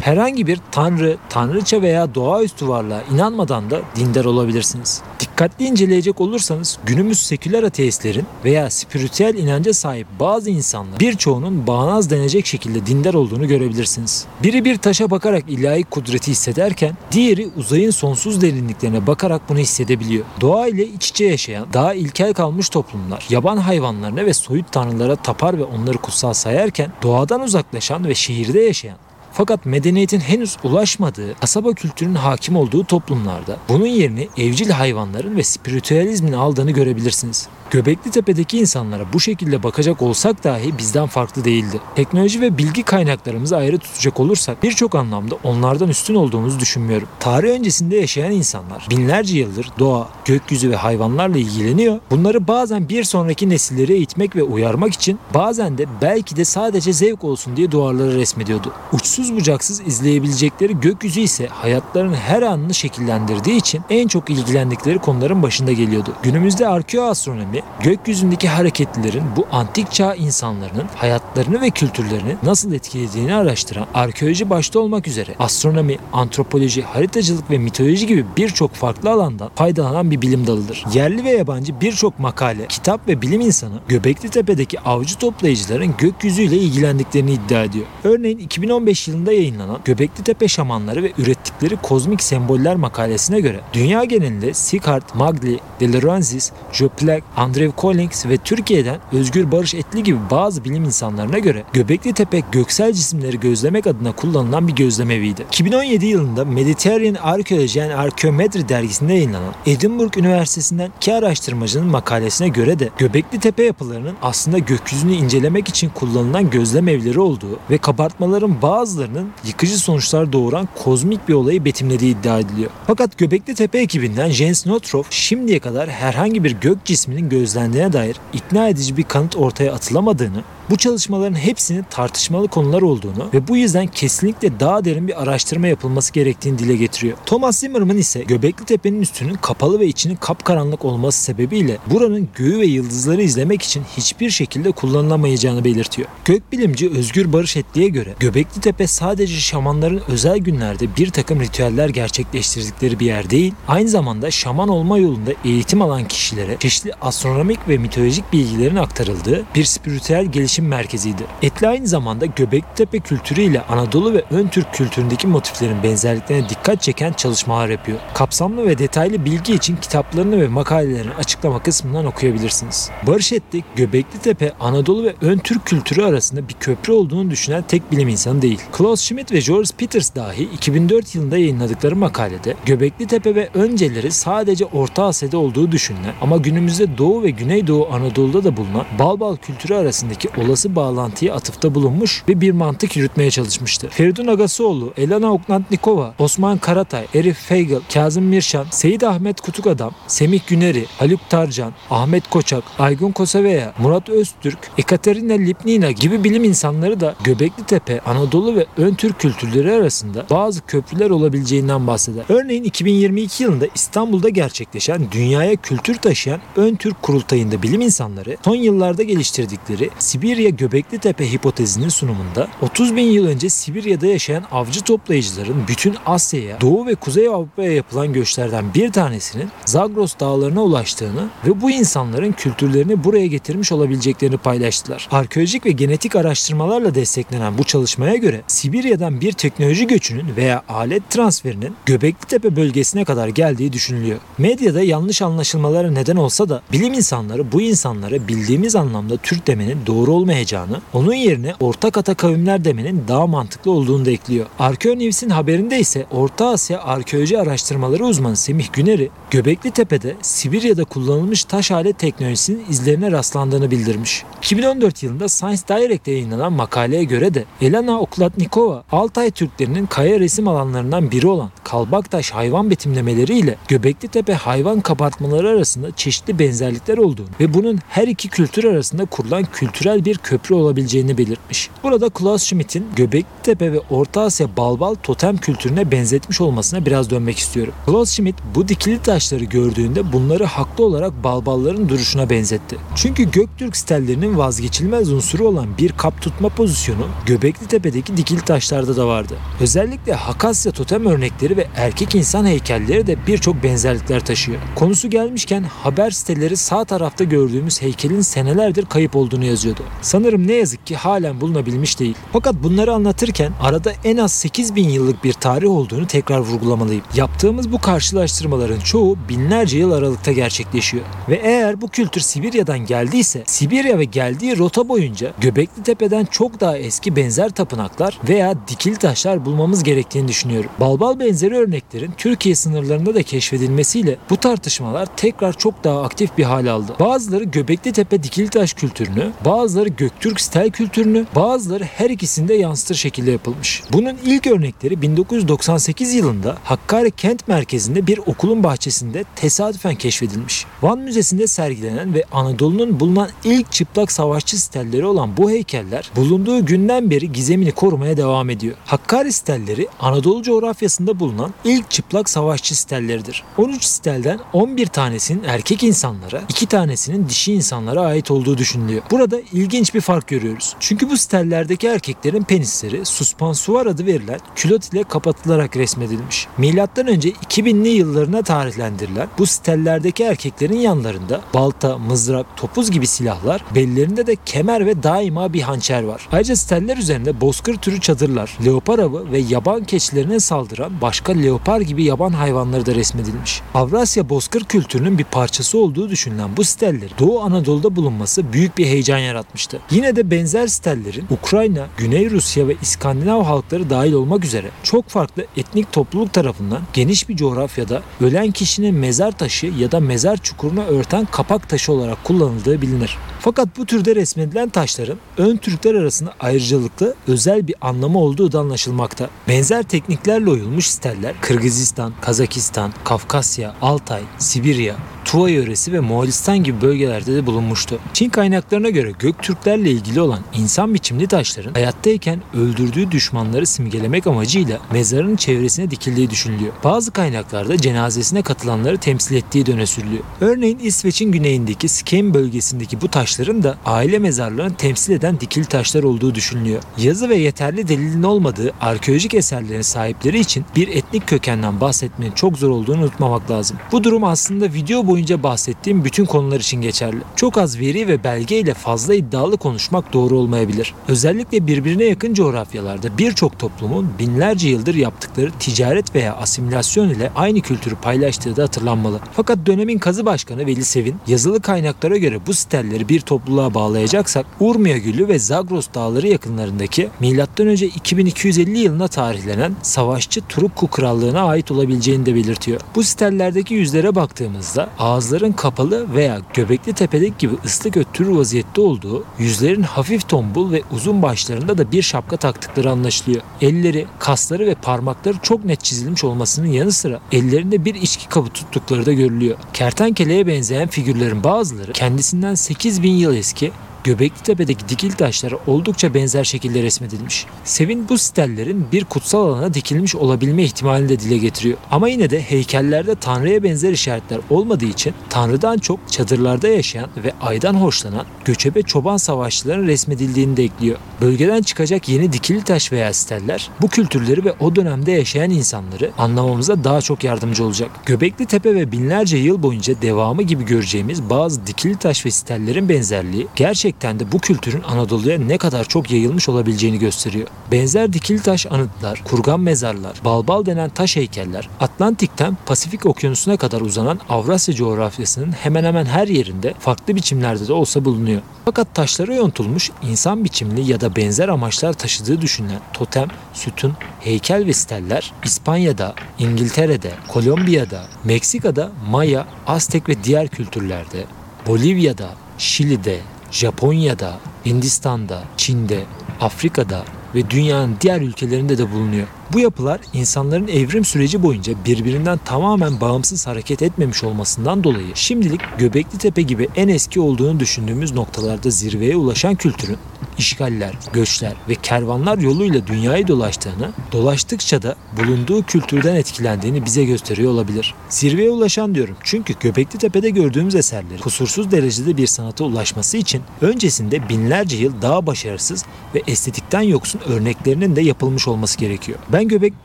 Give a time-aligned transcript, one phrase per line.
[0.00, 5.02] Herhangi bir tanrı, tanrıça veya doğaüstü varlığa inanmadan da dindar olabilirsiniz.
[5.20, 12.46] Dikkatli inceleyecek olursanız günümüz seküler ateistlerin veya spiritüel inanca sahip bazı insanlar birçoğunun bağnaz denecek
[12.46, 14.26] şekilde dindar olduğunu görebilirsiniz.
[14.42, 20.24] Biri bir taşa bakarak ilahi kudreti hissederken diğeri uzayın sonsuz derinliklerine bakarak bunu hissedebiliyor.
[20.40, 25.58] Doğa ile iç içe yaşayan, daha ilkel kalmış toplumlar yaban hayvanlarına ve soyut tanrılara tapar
[25.58, 28.96] ve onları kutsal sayarken doğadan uzaklaşan ve şehirde yaşayan
[29.32, 36.32] fakat medeniyetin henüz ulaşmadığı, kasaba kültürünün hakim olduğu toplumlarda bunun yerini evcil hayvanların ve spiritüalizmin
[36.32, 37.48] aldığını görebilirsiniz.
[37.70, 41.80] Göbekli Tepe'deki insanlara bu şekilde bakacak olsak dahi bizden farklı değildi.
[41.94, 47.08] Teknoloji ve bilgi kaynaklarımızı ayrı tutacak olursak birçok anlamda onlardan üstün olduğumuzu düşünmüyorum.
[47.20, 51.98] Tarih öncesinde yaşayan insanlar binlerce yıldır doğa, gökyüzü ve hayvanlarla ilgileniyor.
[52.10, 57.24] Bunları bazen bir sonraki nesilleri eğitmek ve uyarmak için bazen de belki de sadece zevk
[57.24, 58.72] olsun diye duvarları resmediyordu.
[58.92, 65.72] Uçsuz bucaksız izleyebilecekleri gökyüzü ise hayatlarının her anını şekillendirdiği için en çok ilgilendikleri konuların başında
[65.72, 66.12] geliyordu.
[66.22, 74.50] Günümüzde arkeoastronomi gökyüzündeki hareketlilerin bu antik çağ insanlarının hayatlarını ve kültürlerini nasıl etkilediğini araştıran arkeoloji
[74.50, 80.46] başta olmak üzere astronomi, antropoloji, haritacılık ve mitoloji gibi birçok farklı alandan faydalanan bir bilim
[80.46, 80.84] dalıdır.
[80.94, 87.32] Yerli ve yabancı birçok makale, kitap ve bilim insanı Göbekli Tepe'deki avcı toplayıcıların gökyüzüyle ilgilendiklerini
[87.32, 87.86] iddia ediyor.
[88.04, 94.54] Örneğin 2015 yılında yayınlanan Göbekli Tepe şamanları ve ürettikleri kozmik semboller makalesine göre dünya genelinde
[94.54, 100.84] Sicard, Magli, De Laurentiis, Joplin, Andrew Collins ve Türkiye'den Özgür Barış Etli gibi bazı bilim
[100.84, 105.42] insanlarına göre Göbekli Tepe göksel cisimleri gözlemek adına kullanılan bir gözlemeviydi.
[105.48, 112.88] 2017 yılında Mediterranean Archaeology and Archaeometry dergisinde yayınlanan Edinburgh Üniversitesi'nden iki araştırmacının makalesine göre de
[112.98, 119.78] Göbekli Tepe yapılarının aslında gökyüzünü incelemek için kullanılan gözlem evleri olduğu ve kabartmaların bazılarının yıkıcı
[119.78, 122.70] sonuçlar doğuran kozmik bir olayı betimlediği iddia ediliyor.
[122.86, 128.68] Fakat Göbekli Tepe ekibinden Jens Notroff şimdiye kadar herhangi bir gök cisminin gözlendiğine dair ikna
[128.68, 134.60] edici bir kanıt ortaya atılamadığını bu çalışmaların hepsinin tartışmalı konular olduğunu ve bu yüzden kesinlikle
[134.60, 137.16] daha derin bir araştırma yapılması gerektiğini dile getiriyor.
[137.26, 142.66] Thomas Zimmerman ise Göbekli Tepe'nin üstünün kapalı ve içinin kapkaranlık olması sebebiyle buranın göğü ve
[142.66, 146.08] yıldızları izlemek için hiçbir şekilde kullanılamayacağını belirtiyor.
[146.24, 153.00] Gökbilimci Özgür Barış Etli'ye göre Göbekli Tepe sadece şamanların özel günlerde bir takım ritüeller gerçekleştirdikleri
[153.00, 158.32] bir yer değil, aynı zamanda şaman olma yolunda eğitim alan kişilere çeşitli astronomik ve mitolojik
[158.32, 161.22] bilgilerin aktarıldığı bir spiritüel gelişim merkeziydi.
[161.42, 167.12] Etli aynı zamanda Göbektepe kültürü ile Anadolu ve ön Türk kültüründeki motiflerin benzerliklerine dikkat çeken
[167.12, 167.98] çalışmalar yapıyor.
[168.14, 172.90] Kapsamlı ve detaylı bilgi için kitaplarını ve makalelerini açıklama kısmından okuyabilirsiniz.
[173.06, 177.92] Barış Etli, Göbekli Tepe, Anadolu ve ön Türk kültürü arasında bir köprü olduğunu düşünen tek
[177.92, 178.60] bilim insanı değil.
[178.72, 184.64] Klaus Schmidt ve George Peters dahi 2004 yılında yayınladıkları makalede Göbekli Tepe ve önceleri sadece
[184.64, 190.28] Orta Asya'da olduğu düşünülen ama günümüzde Doğu ve Güneydoğu Anadolu'da da bulunan Balbal kültürü arasındaki
[190.50, 193.88] olası bağlantıya atıfta bulunmuş ve bir mantık yürütmeye çalışmıştı.
[193.90, 200.84] Feridun Agasoğlu, Elena Oknatnikova, Osman Karatay, Erif Feigl, Kazım Mirşan, Seyit Ahmet Kutukadam, Semih Güneri,
[200.98, 207.64] Haluk Tarcan, Ahmet Koçak, Aygun Kosaveya, Murat Öztürk, Ekaterina Lipnina gibi bilim insanları da Göbekli
[207.64, 212.24] Tepe, Anadolu ve ön Türk kültürleri arasında bazı köprüler olabileceğinden bahseder.
[212.28, 219.02] Örneğin 2022 yılında İstanbul'da gerçekleşen dünyaya kültür taşıyan ön Türk kurultayında bilim insanları son yıllarda
[219.02, 225.94] geliştirdikleri Sibirya Göbekli Tepe hipotezinin sunumunda 30 bin yıl önce Sibirya'da yaşayan avcı toplayıcıların bütün
[226.06, 232.32] Asya'ya, Doğu ve Kuzey Avrupa'ya yapılan göçlerden bir tanesinin Zagros dağlarına ulaştığını ve bu insanların
[232.32, 235.08] kültürlerini buraya getirmiş olabileceklerini paylaştılar.
[235.10, 241.74] Arkeolojik ve genetik araştırmalarla desteklenen bu çalışmaya göre Sibirya'dan bir teknoloji göçünün veya alet transferinin
[241.86, 244.18] Göbekli Tepe bölgesine kadar geldiği düşünülüyor.
[244.38, 250.12] Medyada yanlış anlaşılmalara neden olsa da bilim insanları bu insanlara bildiğimiz anlamda Türk demenin doğru
[250.20, 254.46] olmayacağını, onun yerine orta kata kavimler demenin daha mantıklı olduğunu da ekliyor.
[254.58, 261.44] Arkeo News'in haberinde ise Orta Asya Arkeoloji Araştırmaları uzmanı Semih Güneri, Göbekli Tepe'de Sibirya'da kullanılmış
[261.44, 264.24] taş alet teknolojisinin izlerine rastlandığını bildirmiş.
[264.38, 271.10] 2014 yılında Science Direct'te yayınlanan makaleye göre de Elena Oklatnikova, Altay Türklerinin kaya resim alanlarından
[271.10, 277.54] biri olan Kalbaktaş hayvan betimlemeleri ile Göbekli Tepe hayvan kabartmaları arasında çeşitli benzerlikler olduğunu ve
[277.54, 281.70] bunun her iki kültür arasında kurulan kültürel bir köprü olabileceğini belirtmiş.
[281.82, 287.38] Burada Klaus Schmidt'in Göbekli Tepe ve Orta Asya Balbal totem kültürüne benzetmiş olmasına biraz dönmek
[287.38, 287.74] istiyorum.
[287.86, 292.76] Klaus Schmidt bu dikili taşları gördüğünde bunları haklı olarak balbalların duruşuna benzetti.
[292.96, 299.06] Çünkü Göktürk stellerinin vazgeçilmez unsuru olan bir kap tutma pozisyonu Göbekli Tepe'deki dikili taşlarda da
[299.06, 299.34] vardı.
[299.60, 304.58] Özellikle Hakasya totem örnekleri ve erkek insan heykelleri de birçok benzerlikler taşıyor.
[304.74, 309.82] Konusu gelmişken haber siteleri sağ tarafta gördüğümüz heykelin senelerdir kayıp olduğunu yazıyordu.
[310.02, 312.14] Sanırım ne yazık ki halen bulunabilmiş değil.
[312.32, 317.02] Fakat bunları anlatırken arada en az 8000 yıllık bir tarih olduğunu tekrar vurgulamalıyım.
[317.14, 321.04] Yaptığımız bu karşılaştırmaların çoğu binlerce yıl aralıkta gerçekleşiyor.
[321.28, 326.78] Ve eğer bu kültür Sibirya'dan geldiyse Sibirya ve geldiği rota boyunca Göbekli Tepe'den çok daha
[326.78, 330.70] eski benzer tapınaklar veya dikili taşlar bulmamız gerektiğini düşünüyorum.
[330.80, 336.66] Balbal benzeri örneklerin Türkiye sınırlarında da keşfedilmesiyle bu tartışmalar tekrar çok daha aktif bir hal
[336.66, 336.92] aldı.
[337.00, 343.30] Bazıları Göbekli Tepe dikili taş kültürünü, bazıları Göktürk stel kültürünü, bazıları her ikisinde yansıtır şekilde
[343.30, 343.82] yapılmış.
[343.92, 350.66] Bunun ilk örnekleri 1998 yılında Hakkari kent merkezinde bir okulun bahçesinde tesadüfen keşfedilmiş.
[350.82, 357.10] Van Müzesi'nde sergilenen ve Anadolu'nun bulunan ilk çıplak savaşçı stelleri olan bu heykeller bulunduğu günden
[357.10, 358.76] beri gizemini korumaya devam ediyor.
[358.86, 363.44] Hakkari stelleri Anadolu coğrafyasında bulunan ilk çıplak savaşçı stelleridir.
[363.58, 369.02] 13 stelden 11 tanesinin erkek insanlara, 2 tanesinin dişi insanlara ait olduğu düşünülüyor.
[369.10, 370.76] Burada ilginç bir fark görüyoruz.
[370.80, 376.46] Çünkü bu stellerdeki erkeklerin penisleri suspansuar adı verilen külot ile kapatılarak resmedilmiş.
[376.58, 384.26] Milattan önce 2000'li yıllarına tarihlendirilen bu stellerdeki erkeklerin yanlarında balta, mızrak, topuz gibi silahlar, bellerinde
[384.26, 386.28] de kemer ve daima bir hançer var.
[386.32, 392.04] Ayrıca steller üzerinde bozkır türü çadırlar, leopar avı ve yaban keçilerine saldıran başka leopar gibi
[392.04, 393.62] yaban hayvanları da resmedilmiş.
[393.74, 399.18] Avrasya bozkır kültürünün bir parçası olduğu düşünülen bu stellerin Doğu Anadolu'da bulunması büyük bir heyecan
[399.18, 399.69] yaratmıştı.
[399.90, 405.44] Yine de benzer stellerin Ukrayna, Güney Rusya ve İskandinav halkları dahil olmak üzere çok farklı
[405.56, 411.24] etnik topluluk tarafından geniş bir coğrafyada ölen kişinin mezar taşı ya da mezar çukuruna örten
[411.24, 413.16] kapak taşı olarak kullanıldığı bilinir.
[413.40, 419.30] Fakat bu türde resmedilen taşların ön Türkler arasında ayrıcalıklı özel bir anlamı olduğu da anlaşılmakta.
[419.48, 427.34] Benzer tekniklerle oyulmuş steller Kırgızistan, Kazakistan, Kafkasya, Altay, Sibirya, Tuva yöresi ve Moğolistan gibi bölgelerde
[427.34, 427.98] de bulunmuştu.
[428.12, 429.10] Çin kaynaklarına göre
[429.60, 436.72] Göktürklerle ilgili olan insan biçimli taşların hayattayken öldürdüğü düşmanları simgelemek amacıyla mezarın çevresine dikildiği düşünülüyor.
[436.84, 440.22] Bazı kaynaklarda cenazesine katılanları temsil ettiği de öne sürülüyor.
[440.40, 446.34] Örneğin İsveç'in güneyindeki Skem bölgesindeki bu taşların da aile mezarlarını temsil eden dikili taşlar olduğu
[446.34, 446.82] düşünülüyor.
[446.98, 452.70] Yazı ve yeterli delilin olmadığı arkeolojik eserlerin sahipleri için bir etnik kökenden bahsetmenin çok zor
[452.70, 453.76] olduğunu unutmamak lazım.
[453.92, 457.20] Bu durum aslında video boyunca bahsettiğim bütün konular için geçerli.
[457.36, 460.94] Çok az veri ve belge ile fazla iddialı konuşmak doğru olmayabilir.
[461.08, 467.94] Özellikle birbirine yakın coğrafyalarda birçok toplumun binlerce yıldır yaptıkları ticaret veya asimilasyon ile aynı kültürü
[467.94, 469.20] paylaştığı da hatırlanmalı.
[469.32, 474.96] Fakat dönemin kazı başkanı Veli Sevin yazılı kaynaklara göre bu stelleri bir topluluğa bağlayacaksak Urmia
[474.96, 477.72] Gölü ve Zagros dağları yakınlarındaki M.Ö.
[477.72, 482.80] 2250 yılına tarihlenen savaşçı Turukku Krallığına ait olabileceğini de belirtiyor.
[482.94, 489.82] Bu stellerdeki yüzlere baktığımızda ağızların kapalı veya göbekli tepedeki gibi ıslık öttürür vaziyette olduğu, yüzlerin
[489.82, 493.42] hafif tombul ve uzun başlarında da bir şapka taktıkları anlaşılıyor.
[493.60, 499.06] Elleri, kasları ve parmakları çok net çizilmiş olmasının yanı sıra ellerinde bir içki kabı tuttukları
[499.06, 499.56] da görülüyor.
[499.72, 503.72] Kertenkeleye benzeyen figürlerin bazıları kendisinden 8000 yıl eski
[504.04, 507.46] Göbekli Tepe'deki dikili taşlara oldukça benzer şekilde resmedilmiş.
[507.64, 511.78] Sevin bu stellerin bir kutsal alana dikilmiş olabilme ihtimalini de dile getiriyor.
[511.90, 517.74] Ama yine de heykellerde Tanrı'ya benzer işaretler olmadığı için Tanrı'dan çok çadırlarda yaşayan ve aydan
[517.74, 520.98] hoşlanan göçebe çoban savaşçıların resmedildiğini de ekliyor.
[521.20, 526.84] Bölgeden çıkacak yeni dikili taş veya steller bu kültürleri ve o dönemde yaşayan insanları anlamamıza
[526.84, 527.90] daha çok yardımcı olacak.
[528.06, 533.46] Göbekli Tepe ve binlerce yıl boyunca devamı gibi göreceğimiz bazı dikili taş ve stellerin benzerliği
[533.56, 537.48] gerçekten gerçekten de bu kültürün Anadolu'ya ne kadar çok yayılmış olabileceğini gösteriyor.
[537.72, 544.20] Benzer dikili taş anıtlar, kurgan mezarlar, balbal denen taş heykeller Atlantik'ten Pasifik okyanusuna kadar uzanan
[544.28, 548.40] Avrasya coğrafyasının hemen hemen her yerinde farklı biçimlerde de olsa bulunuyor.
[548.64, 554.72] Fakat taşlara yontulmuş insan biçimli ya da benzer amaçlar taşıdığı düşünülen totem, sütun, heykel ve
[554.72, 561.24] steller İspanya'da, İngiltere'de, Kolombiya'da, Meksika'da, Maya, Aztek ve diğer kültürlerde,
[561.66, 562.28] Bolivya'da,
[562.58, 566.04] Şili'de, Japonya'da, Hindistan'da, Çin'de,
[566.40, 567.04] Afrika'da
[567.34, 569.26] ve dünyanın diğer ülkelerinde de bulunuyor.
[569.52, 576.18] Bu yapılar insanların evrim süreci boyunca birbirinden tamamen bağımsız hareket etmemiş olmasından dolayı şimdilik Göbekli
[576.18, 579.98] Tepe gibi en eski olduğunu düşündüğümüz noktalarda zirveye ulaşan kültürün
[580.40, 587.94] işgaller, göçler ve kervanlar yoluyla dünyayı dolaştığını, dolaştıkça da bulunduğu kültürden etkilendiğini bize gösteriyor olabilir.
[588.08, 594.28] Zirveye ulaşan diyorum çünkü Göbekli Tepe'de gördüğümüz eserleri kusursuz derecede bir sanata ulaşması için öncesinde
[594.28, 599.18] binlerce yıl daha başarısız ve estetikten yoksun örneklerinin de yapılmış olması gerekiyor.
[599.32, 599.84] Ben Göbekli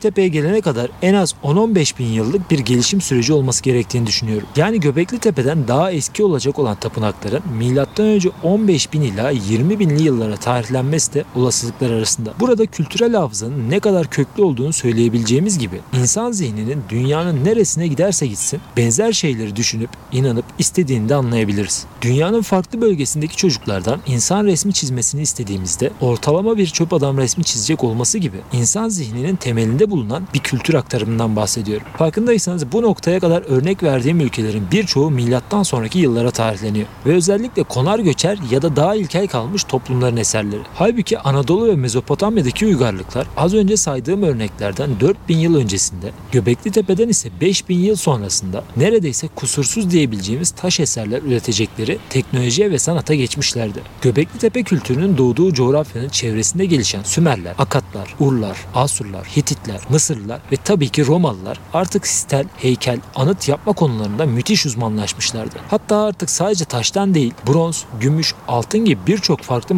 [0.00, 4.48] Tepe'ye gelene kadar en az 10-15 bin yıllık bir gelişim süreci olması gerektiğini düşünüyorum.
[4.56, 8.18] Yani Göbekli Tepe'den daha eski olacak olan tapınakların M.Ö.
[8.42, 12.34] 15 bin ila 20 binli yıllara tarihlenmesi de olasılıklar arasında.
[12.40, 18.60] Burada kültürel hafızanın ne kadar köklü olduğunu söyleyebileceğimiz gibi insan zihninin dünyanın neresine giderse gitsin
[18.76, 21.86] benzer şeyleri düşünüp inanıp istediğini de anlayabiliriz.
[22.02, 28.18] Dünyanın farklı bölgesindeki çocuklardan insan resmi çizmesini istediğimizde ortalama bir çöp adam resmi çizecek olması
[28.18, 31.86] gibi insan zihninin temelinde bulunan bir kültür aktarımından bahsediyorum.
[31.98, 37.98] Farkındaysanız bu noktaya kadar örnek verdiğim ülkelerin birçoğu milattan sonraki yıllara tarihleniyor ve özellikle konar
[37.98, 40.62] göçer ya da daha ilkel kalmış toplumların eserleri.
[40.74, 47.28] Halbuki Anadolu ve Mezopotamya'daki uygarlıklar az önce saydığım örneklerden 4000 yıl öncesinde, Göbekli Tepe'den ise
[47.40, 53.78] 5000 yıl sonrasında neredeyse kusursuz diyebileceğimiz taş eserler üretecekleri teknolojiye ve sanata geçmişlerdi.
[54.02, 60.88] Göbekli Tepe kültürünün doğduğu coğrafyanın çevresinde gelişen Sümerler, Akatlar, Urlar, Asurlar, Hititler, Mısırlılar ve tabii
[60.88, 65.56] ki Romalılar artık stel, heykel, anıt yapma konularında müthiş uzmanlaşmışlardı.
[65.68, 69.74] Hatta artık sadece taştan değil, bronz, gümüş, altın gibi birçok farklı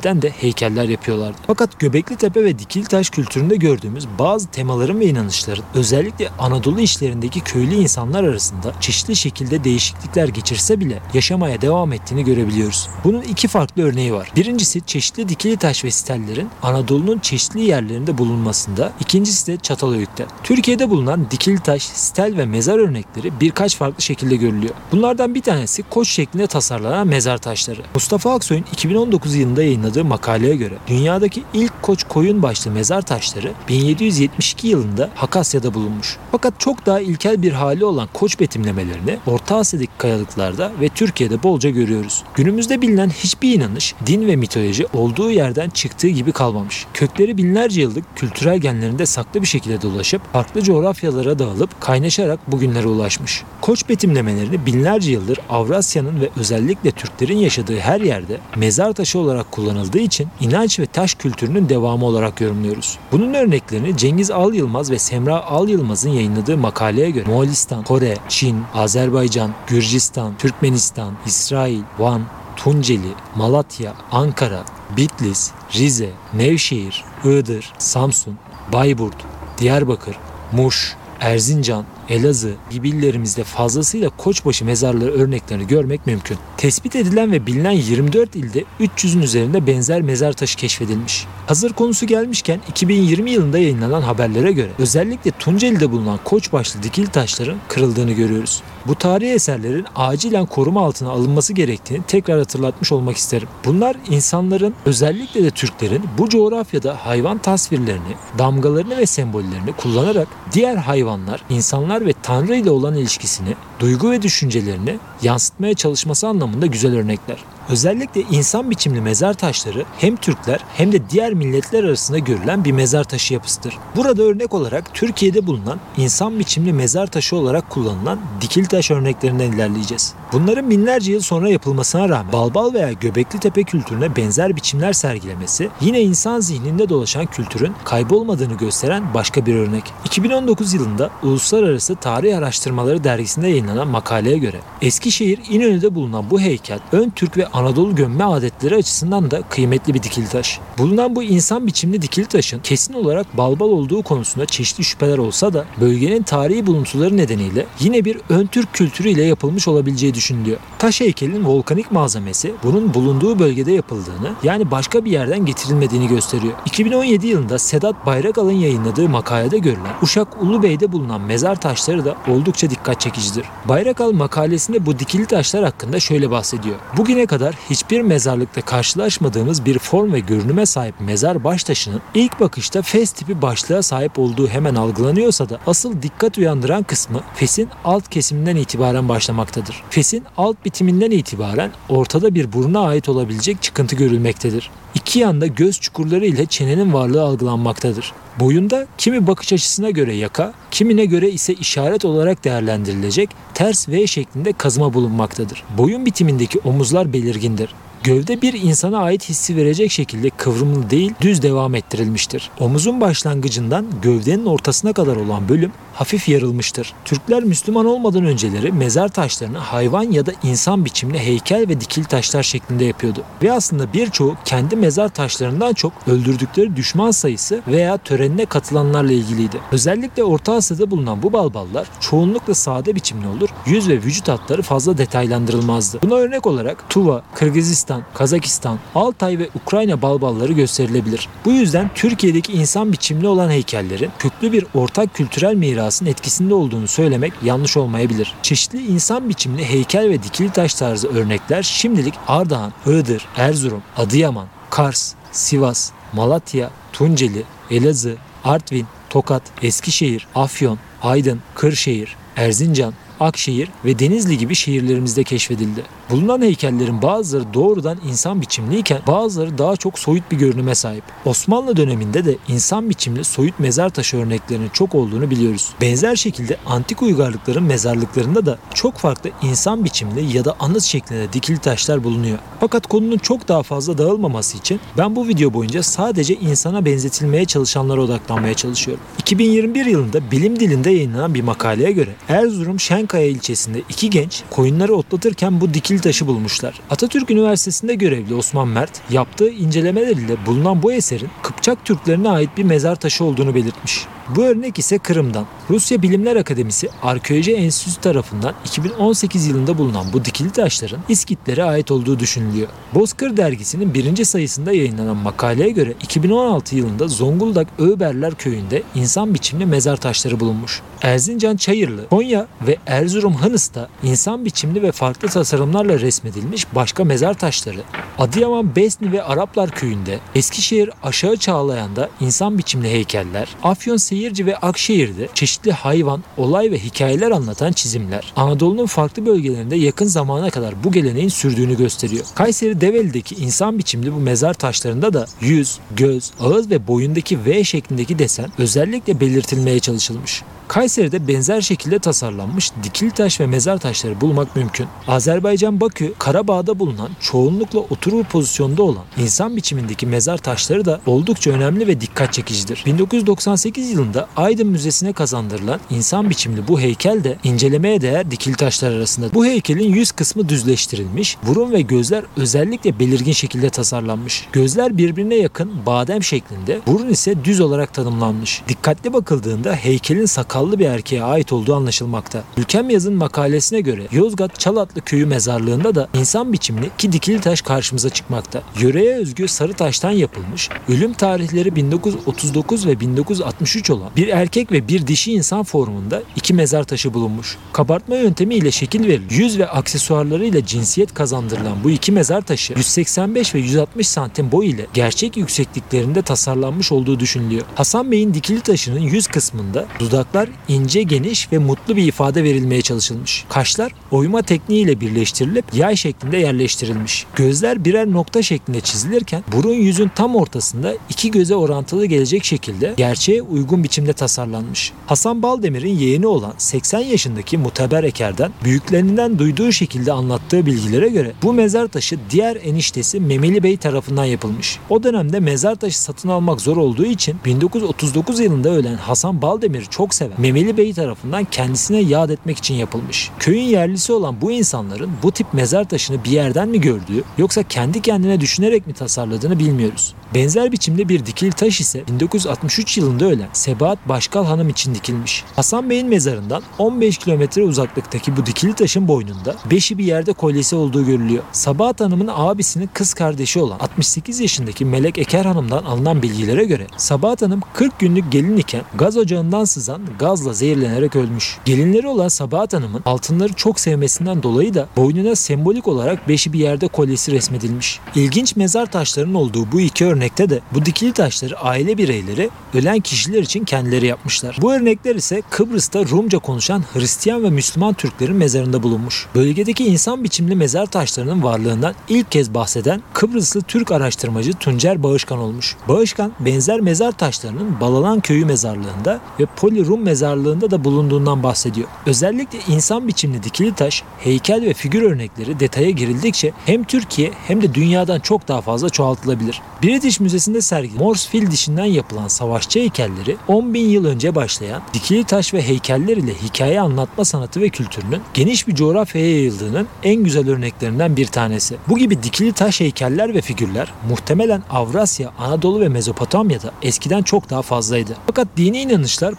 [0.00, 1.36] materyalden de heykeller yapıyorlardı.
[1.46, 7.40] Fakat Göbekli Tepe ve Dikili Taş kültüründe gördüğümüz bazı temaların ve inanışların özellikle Anadolu işlerindeki
[7.40, 12.88] köylü insanlar arasında çeşitli şekilde değişiklikler geçirse bile yaşamaya devam ettiğini görebiliyoruz.
[13.04, 14.32] Bunun iki farklı örneği var.
[14.36, 20.26] Birincisi çeşitli dikili taş ve stellerin Anadolu'nun çeşitli yerlerinde bulunmasında, ikincisi de Çatalhöyük'te.
[20.42, 24.74] Türkiye'de bulunan dikili taş, stel ve mezar örnekleri birkaç farklı şekilde görülüyor.
[24.92, 27.80] Bunlardan bir tanesi koç şeklinde tasarlanan mezar taşları.
[27.94, 34.68] Mustafa Aksoy'un 2019 yılında yayınladığı makaleye göre dünyadaki ilk koç koyun başlı mezar taşları 1772
[34.68, 36.16] yılında Hakasya'da bulunmuş.
[36.32, 41.70] Fakat çok daha ilkel bir hali olan koç betimlemelerini Orta Asya'daki kayalıklarda ve Türkiye'de bolca
[41.70, 42.22] görüyoruz.
[42.34, 46.86] Günümüzde bilinen hiçbir inanış, din ve mitoloji olduğu yerden çıktığı gibi kalmamış.
[46.94, 53.42] Kökleri binlerce yıllık kültürel genlerinde saklı bir şekilde dolaşıp farklı coğrafyalara dağılıp kaynaşarak bugünlere ulaşmış.
[53.60, 59.98] Koç betimlemelerini binlerce yıldır Avrasya'nın ve özellikle Türklerin yaşadığı her yerde mezar taşı olarak kullanıldığı
[59.98, 62.98] için inanç ve taş kültürünün devamı olarak yorumluyoruz.
[63.12, 68.62] Bunun örneklerini Cengiz Al Yılmaz ve Semra Al Yılmaz'ın yayınladığı makaleye göre Moğolistan, Kore, Çin,
[68.74, 72.22] Azerbaycan, Gürcistan, Türkmenistan, İsrail, Van,
[72.56, 74.62] Tunceli, Malatya, Ankara,
[74.96, 78.38] Bitlis, Rize, Nevşehir, Iğdır, Samsun,
[78.72, 79.16] Bayburt,
[79.58, 80.16] Diyarbakır,
[80.52, 86.38] Muş, Erzincan, Elazığ gibi illerimizde fazlasıyla koçbaşı mezarları örneklerini görmek mümkün.
[86.56, 91.26] Tespit edilen ve bilinen 24 ilde 300'ün üzerinde benzer mezar taşı keşfedilmiş.
[91.46, 98.12] Hazır konusu gelmişken 2020 yılında yayınlanan haberlere göre özellikle Tunceli'de bulunan koçbaşlı dikili taşların kırıldığını
[98.12, 98.62] görüyoruz.
[98.86, 103.48] Bu tarihi eserlerin acilen koruma altına alınması gerektiğini tekrar hatırlatmış olmak isterim.
[103.64, 111.42] Bunlar insanların özellikle de Türklerin bu coğrafyada hayvan tasvirlerini, damgalarını ve sembollerini kullanarak diğer hayvanlar,
[111.50, 117.38] insanlar ve Tanrı ile olan ilişkisini, duygu ve düşüncelerini yansıtmaya çalışması anlamında güzel örnekler.
[117.70, 123.04] Özellikle insan biçimli mezar taşları hem Türkler hem de diğer milletler arasında görülen bir mezar
[123.04, 123.78] taşı yapısıdır.
[123.96, 130.14] Burada örnek olarak Türkiye'de bulunan insan biçimli mezar taşı olarak kullanılan dikil taş örneklerinden ilerleyeceğiz.
[130.32, 136.00] Bunların binlerce yıl sonra yapılmasına rağmen Balbal veya Göbekli Tepe kültürüne benzer biçimler sergilemesi yine
[136.00, 139.84] insan zihninde dolaşan kültürün kaybolmadığını gösteren başka bir örnek.
[140.04, 147.10] 2019 yılında Uluslararası Tarih Araştırmaları dergisinde yayınlanan makaleye göre Eskişehir İnönü'de bulunan bu heykel ön
[147.10, 150.60] Türk ve Anadolu gömme adetleri açısından da kıymetli bir dikili taş.
[150.78, 155.64] Bulunan bu insan biçimli dikili taşın kesin olarak balbal olduğu konusunda çeşitli şüpheler olsa da
[155.80, 160.58] bölgenin tarihi buluntuları nedeniyle yine bir ön Türk kültürüyle yapılmış olabileceği düşünülüyor.
[160.78, 166.52] Taş heykelin volkanik malzemesi bunun bulunduğu bölgede yapıldığını yani başka bir yerden getirilmediğini gösteriyor.
[166.66, 173.00] 2017 yılında Sedat Bayrakal'ın yayınladığı makalede görülen Uşak Ulubey'de bulunan mezar taşları da oldukça dikkat
[173.00, 173.44] çekicidir.
[173.68, 176.76] Bayrakal makalesinde bu dikili taşlar hakkında şöyle bahsediyor.
[176.96, 182.82] Bugüne kadar hiçbir mezarlıkta karşılaşmadığımız bir form ve görünüme sahip mezar baş taşının ilk bakışta
[182.82, 188.56] fes tipi başlığa sahip olduğu hemen algılanıyorsa da asıl dikkat uyandıran kısmı fesin alt kesiminden
[188.56, 189.82] itibaren başlamaktadır.
[189.90, 194.70] Fesin alt bitiminden itibaren ortada bir buruna ait olabilecek çıkıntı görülmektedir.
[194.94, 198.12] İki yanda göz çukurları ile çenenin varlığı algılanmaktadır.
[198.40, 204.52] Boyunda kimi bakış açısına göre yaka, kimine göre ise işaret olarak değerlendirilecek ters V şeklinde
[204.52, 205.64] kazıma bulunmaktadır.
[205.78, 207.74] Boyun bitimindeki omuzlar belirgindir.
[208.04, 212.50] Gövde bir insana ait hissi verecek şekilde kıvrımlı değil düz devam ettirilmiştir.
[212.60, 216.94] Omuzun başlangıcından gövdenin ortasına kadar olan bölüm hafif yarılmıştır.
[217.04, 222.42] Türkler Müslüman olmadan önceleri mezar taşlarını hayvan ya da insan biçimli heykel ve dikili taşlar
[222.42, 223.22] şeklinde yapıyordu.
[223.42, 229.60] Ve aslında birçoğu kendi mezar taşlarından çok öldürdükleri düşman sayısı veya törenine katılanlarla ilgiliydi.
[229.72, 234.98] Özellikle Orta Asya'da bulunan bu balballar çoğunlukla sade biçimli olur, yüz ve vücut hatları fazla
[234.98, 235.98] detaylandırılmazdı.
[236.02, 241.28] Buna örnek olarak Tuva, Kırgızistan, Kazakistan, Altay ve Ukrayna balbalları gösterilebilir.
[241.44, 247.32] Bu yüzden Türkiye'deki insan biçimli olan heykellerin köklü bir ortak kültürel mirasın etkisinde olduğunu söylemek
[247.44, 248.34] yanlış olmayabilir.
[248.42, 255.14] Çeşitli insan biçimli heykel ve dikili taş tarzı örnekler şimdilik Ardahan, Iğdır, Erzurum, Adıyaman, Kars,
[255.32, 264.54] Sivas, Malatya, Tunceli, Elazığ, Artvin, Tokat, Eskişehir, Afyon, Aydın, Kırşehir, Erzincan, Akşehir ve Denizli gibi
[264.54, 265.82] şehirlerimizde keşfedildi.
[266.10, 271.04] Bulunan heykellerin bazıları doğrudan insan biçimliyken bazıları daha çok soyut bir görünüme sahip.
[271.24, 275.68] Osmanlı döneminde de insan biçimli soyut mezar taşı örneklerinin çok olduğunu biliyoruz.
[275.80, 281.58] Benzer şekilde antik uygarlıkların mezarlıklarında da çok farklı insan biçimli ya da anıt şeklinde dikili
[281.58, 282.38] taşlar bulunuyor.
[282.60, 288.00] Fakat konunun çok daha fazla dağılmaması için ben bu video boyunca sadece insana benzetilmeye çalışanlara
[288.00, 289.04] odaklanmaya çalışıyorum.
[289.18, 295.60] 2021 yılında bilim dilinde yayınlanan bir makaleye göre Erzurum Şenkaya ilçesinde iki genç koyunları otlatırken
[295.60, 296.80] bu dikili taşı bulmuşlar.
[296.90, 302.64] Atatürk Üniversitesi'nde görevli Osman Mert yaptığı incelemeler ile bulunan bu eserin Kıpçak Türklerine ait bir
[302.64, 304.06] mezar taşı olduğunu belirtmiş.
[304.36, 305.46] Bu örnek ise Kırım'dan.
[305.70, 312.18] Rusya Bilimler Akademisi Arkeoloji Enstitüsü tarafından 2018 yılında bulunan bu dikili taşların İskitlere ait olduğu
[312.18, 312.68] düşünülüyor.
[312.94, 319.96] Bozkır dergisinin birinci sayısında yayınlanan makaleye göre 2016 yılında Zonguldak Öğberler köyünde insan biçimli mezar
[319.96, 320.82] taşları bulunmuş.
[321.02, 327.80] Erzincan Çayırlı, Konya ve Erzurum Hınıs'ta insan biçimli ve farklı tasarımlarla resmedilmiş başka mezar taşları,
[328.18, 335.28] Adıyaman Besni ve Araplar köyünde, Eskişehir Aşağı Çağlayan'da insan biçimli heykeller, Afyon Seyirci ve Akşehir'de
[335.34, 341.28] çeşitli hayvan, olay ve hikayeler anlatan çizimler, Anadolu'nun farklı bölgelerinde yakın zamana kadar bu geleneğin
[341.28, 342.24] sürdüğünü gösteriyor.
[342.34, 348.18] Kayseri Develi'deki insan biçimli bu mezar taşlarında da yüz, göz, ağız ve boyundaki V şeklindeki
[348.18, 350.42] desen özellikle belirtilmeye çalışılmış.
[350.70, 354.86] Kayseri'de benzer şekilde tasarlanmış dikili taş ve mezar taşları bulmak mümkün.
[355.08, 361.86] Azerbaycan Bakü, Karabağ'da bulunan çoğunlukla oturur pozisyonda olan insan biçimindeki mezar taşları da oldukça önemli
[361.86, 362.82] ve dikkat çekicidir.
[362.86, 369.34] 1998 yılında Aydın Müzesi'ne kazandırılan insan biçimli bu heykel de incelemeye değer dikili taşlar arasında.
[369.34, 374.48] Bu heykelin yüz kısmı düzleştirilmiş, burun ve gözler özellikle belirgin şekilde tasarlanmış.
[374.52, 378.62] Gözler birbirine yakın badem şeklinde, burun ise düz olarak tanımlanmış.
[378.68, 380.26] Dikkatli bakıldığında heykelin
[380.60, 382.42] sakallı bir erkeğe ait olduğu anlaşılmakta.
[382.56, 388.10] Ülkem Yaz'ın makalesine göre Yozgat Çalatlı köyü mezarlığında da insan biçimli ki dikili taş karşımıza
[388.10, 388.62] çıkmakta.
[388.80, 395.06] Yöreye özgü sarı taştan yapılmış, ölüm tarihleri 1939 ve 1963 olan bir erkek ve bir
[395.06, 397.56] dişi insan formunda iki mezar taşı bulunmuş.
[397.72, 403.58] Kabartma yöntemiyle şekil verilen yüz ve aksesuarlarıyla cinsiyet kazandırılan bu iki mezar taşı 185 ve
[403.58, 407.62] 160 santim boy ile gerçek yüksekliklerinde tasarlanmış olduğu düşünülüyor.
[407.74, 413.44] Hasan Bey'in dikili taşının yüz kısmında dudaklar ince geniş ve mutlu bir ifade verilmeye çalışılmış.
[413.48, 417.26] Kaşlar oyma tekniğiyle birleştirilip yay şeklinde yerleştirilmiş.
[417.36, 423.42] Gözler birer nokta şeklinde çizilirken burun yüzün tam ortasında iki göze orantılı gelecek şekilde gerçeğe
[423.42, 424.92] uygun biçimde tasarlanmış.
[425.06, 431.52] Hasan Baldemir'in yeğeni olan 80 yaşındaki Muteber Eker'den büyüklerinden duyduğu şekilde anlattığı bilgilere göre bu
[431.52, 434.78] mezar taşı diğer eniştesi Memeli Bey tarafından yapılmış.
[434.90, 440.14] O dönemde mezar taşı satın almak zor olduğu için 1939 yılında ölen Hasan Baldemir'i çok
[440.14, 443.30] seven Memeli Bey tarafından kendisine yad etmek için yapılmış.
[443.38, 448.02] Köyün yerlisi olan bu insanların bu tip mezar taşını bir yerden mi gördüğü yoksa kendi
[448.02, 450.14] kendine düşünerek mi tasarladığını bilmiyoruz.
[450.34, 455.44] Benzer biçimde bir dikili taş ise 1963 yılında ölen Sebahat Başkal Hanım için dikilmiş.
[455.56, 461.06] Hasan Bey'in mezarından 15 kilometre uzaklıktaki bu dikili taşın boynunda beşi bir yerde kolyesi olduğu
[461.06, 461.42] görülüyor.
[461.52, 467.42] Sabahat Hanım'ın abisinin kız kardeşi olan 68 yaşındaki Melek Eker Hanım'dan alınan bilgilere göre Sabahat
[467.42, 471.58] Hanım 40 günlük gelin iken gaz ocağından sızan gazla zehirlenerek ölmüş.
[471.64, 476.88] Gelinleri olan Sabahat Hanım'ın altınları çok sevmesinden dolayı da boynuna sembolik olarak beşi bir yerde
[476.88, 478.00] kolyesi resmedilmiş.
[478.14, 483.42] İlginç mezar taşlarının olduğu bu iki örnekte de bu dikili taşları aile bireyleri ölen kişiler
[483.42, 484.58] için kendileri yapmışlar.
[484.62, 489.26] Bu örnekler ise Kıbrıs'ta Rumca konuşan Hristiyan ve Müslüman Türklerin mezarında bulunmuş.
[489.34, 495.76] Bölgedeki insan biçimli mezar taşlarının varlığından ilk kez bahseden Kıbrıslı Türk araştırmacı Tuncer Bağışkan olmuş.
[495.88, 501.88] Bağışkan benzer mezar taşlarının Balalan köyü mezarlığında ve Poli Rum mezarlığında da bulunduğundan bahsediyor.
[502.06, 507.74] Özellikle insan biçimli dikili taş, heykel ve figür örnekleri detaya girildikçe hem Türkiye hem de
[507.74, 509.62] dünyadan çok daha fazla çoğaltılabilir.
[509.82, 515.24] British Müzesi'nde sergili Morse fil dişinden yapılan savaşçı heykelleri 10 bin yıl önce başlayan dikili
[515.24, 520.50] taş ve heykeller ile hikaye anlatma sanatı ve kültürünün geniş bir coğrafyaya yayıldığının en güzel
[520.50, 521.76] örneklerinden bir tanesi.
[521.88, 527.62] Bu gibi dikili taş heykeller ve figürler muhtemelen Avrasya, Anadolu ve Mezopotamya'da eskiden çok daha
[527.62, 528.16] fazlaydı.
[528.26, 529.34] Fakat dini inanışlar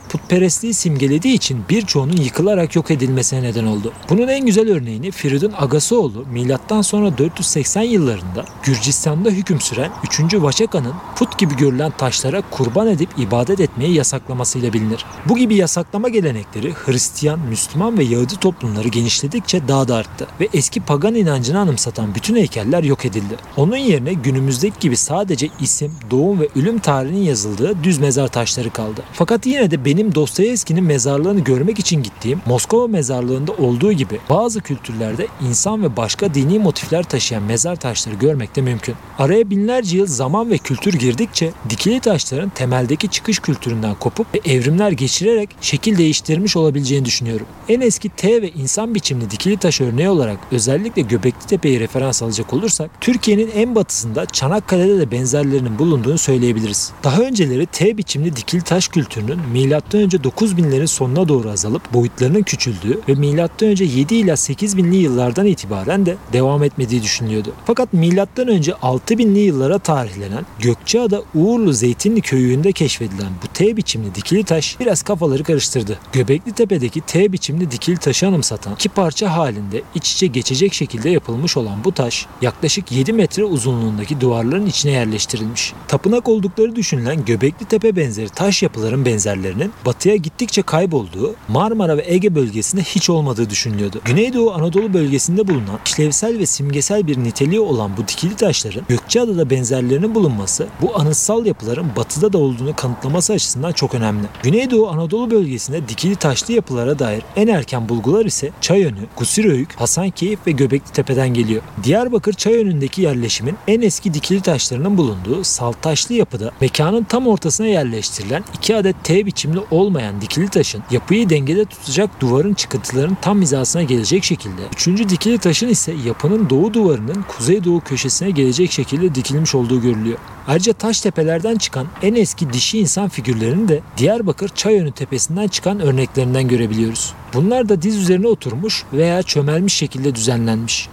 [0.62, 3.94] putperestliği simgelediği için birçoğunun yıkılarak yok edilmesine neden oldu.
[4.10, 10.34] Bunun en güzel örneğini Firidun Agasoğlu milattan sonra 480 yıllarında Gürcistan'da hüküm süren 3.
[10.34, 15.06] Vaçaka'nın put gibi görülen taşlara kurban edip ibadet etmeyi yasaklamasıyla bilinir.
[15.30, 20.82] Bu gibi yasaklama gelenekleri Hristiyan, Müslüman ve Yahudi toplumları genişledikçe daha da arttı ve eski
[20.82, 23.36] pagan inancını anımsatan bütün heykeller yok edildi.
[23.58, 29.04] Onun yerine günümüzdeki gibi sadece isim, doğum ve ölüm tarihinin yazıldığı düz mezar taşları kaldı.
[29.14, 30.16] Fakat yine de benim
[30.52, 36.60] Dostoyevski'nin mezarlığını görmek için gittiğim Moskova mezarlığında olduğu gibi bazı kültürlerde insan ve başka dini
[36.60, 38.96] motifler taşıyan mezar taşları görmek de mümkün.
[39.20, 44.92] Araya binlerce yıl zaman ve kültür girdikçe dikili taşların temeldeki çıkış kültüründen kopup ve evrimler
[44.92, 47.46] geçirerek şekil değiştirmiş olabileceğini düşünüyorum.
[47.70, 52.54] En eski T ve insan biçimli dikili taş örneği olarak özellikle Göbekli Tepe'yi referans alacak
[52.54, 56.92] olursak Türkiye'nin en batısında Çanakkale'de de benzerlerinin bulunduğunu söyleyebiliriz.
[57.04, 60.08] Daha önceleri T biçimli dikili taş kültürünün M.Ö.
[60.42, 63.84] 9000'lerin sonuna doğru azalıp boyutlarının küçüldüğü ve M.Ö.
[63.84, 67.54] 7 ila 8000'li yıllardan itibaren de devam etmediği düşünülüyordu.
[67.66, 68.08] Fakat M.Ö.
[68.12, 75.44] 6000'li yıllara tarihlenen Gökçeada Uğurlu Zeytinli köyünde keşfedilen bu T biçimli dikili taş biraz kafaları
[75.44, 76.00] karıştırdı.
[76.14, 81.58] Göbekli Tepe'deki T biçimli dikili taşı anımsatan iki parça halinde iç içe geçecek şekilde yapılmış
[81.58, 85.74] olan bu taş yaklaşık 7 metre uzunluğundaki duvarların içine yerleştirilmiş.
[85.88, 92.36] Tapınak oldukları düşünülen Göbekli Tepe benzeri taş yapıların benzerlerinin batıya gittikçe kaybolduğu Marmara ve Ege
[92.36, 94.02] bölgesinde hiç olmadığı düşünülüyordu.
[94.06, 100.16] Güneydoğu Anadolu bölgesinde bulunan işlevsel ve simgesel bir niteliği olan bu dikili taşların Gökçeada'da benzerlerinin
[100.16, 104.28] bulunması bu anıtsal yapıların batıda da olduğunu kanıtlaması açısından çok önemli.
[104.44, 110.52] Güneydoğu Anadolu bölgesinde dikili taşlı yapılara dair en erken bulgular ise Çayönü, Gusiröyük, Hasankeyf ve
[110.52, 111.62] Göbekli Tepe'den geliyor.
[111.84, 118.76] Diyarbakır Çayönü'ndeki yerleşimin en eski dikili taşlarının bulunduğu saltaşlı yapıda mekanın tam ortasına yerleştirilen iki
[118.76, 124.62] adet T biçimli olmayan dikili taşın yapıyı dengede tutacak duvarın çıkıntılarının tam hizasına gelecek şekilde,
[124.74, 130.18] üçüncü dikili taşın ise yapının doğu duvarının kuzeydoğu köşesine gelecek şekilde dikilmiş olduğu görülüyor.
[130.48, 136.48] Ayrıca taş tepelerden çıkan en eski dişi insan figürlerini de Diyarbakır Çayönü tepesinden çıkan örneklerinden
[136.48, 137.14] görebiliyoruz.
[137.34, 140.90] Bunlar da diz üzerine oturmuş veya çömelmiş şekilde düzenlenmiş.